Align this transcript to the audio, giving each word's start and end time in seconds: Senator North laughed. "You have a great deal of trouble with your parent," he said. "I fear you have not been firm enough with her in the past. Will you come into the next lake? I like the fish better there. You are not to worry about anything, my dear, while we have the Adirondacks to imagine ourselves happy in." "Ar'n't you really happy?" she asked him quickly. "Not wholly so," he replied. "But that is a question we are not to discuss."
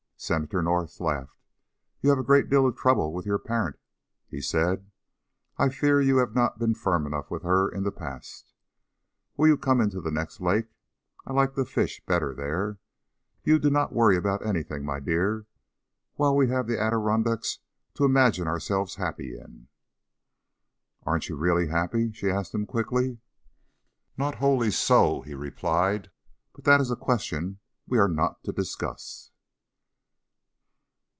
Senator 0.23 0.61
North 0.61 0.99
laughed. 1.01 1.47
"You 1.99 2.11
have 2.11 2.19
a 2.19 2.23
great 2.23 2.47
deal 2.47 2.67
of 2.67 2.75
trouble 2.77 3.11
with 3.11 3.25
your 3.25 3.39
parent," 3.39 3.79
he 4.27 4.39
said. 4.39 4.91
"I 5.57 5.69
fear 5.69 5.99
you 5.99 6.17
have 6.17 6.35
not 6.35 6.59
been 6.59 6.75
firm 6.75 7.07
enough 7.07 7.31
with 7.31 7.41
her 7.41 7.67
in 7.67 7.81
the 7.81 7.91
past. 7.91 8.53
Will 9.35 9.47
you 9.47 9.57
come 9.57 9.81
into 9.81 9.99
the 9.99 10.11
next 10.11 10.39
lake? 10.39 10.67
I 11.25 11.33
like 11.33 11.55
the 11.55 11.65
fish 11.65 12.05
better 12.05 12.35
there. 12.35 12.77
You 13.43 13.55
are 13.55 13.69
not 13.71 13.87
to 13.87 13.93
worry 13.95 14.15
about 14.15 14.45
anything, 14.45 14.85
my 14.85 14.99
dear, 14.99 15.47
while 16.13 16.35
we 16.35 16.49
have 16.49 16.67
the 16.67 16.79
Adirondacks 16.79 17.57
to 17.95 18.05
imagine 18.05 18.47
ourselves 18.47 18.97
happy 18.97 19.35
in." 19.35 19.69
"Ar'n't 21.03 21.29
you 21.29 21.35
really 21.35 21.65
happy?" 21.69 22.11
she 22.11 22.29
asked 22.29 22.53
him 22.53 22.67
quickly. 22.67 23.17
"Not 24.17 24.35
wholly 24.35 24.69
so," 24.69 25.21
he 25.23 25.33
replied. 25.33 26.11
"But 26.53 26.63
that 26.65 26.79
is 26.79 26.91
a 26.91 26.95
question 26.95 27.57
we 27.87 27.97
are 27.97 28.07
not 28.07 28.43
to 28.43 28.51
discuss." 28.51 29.29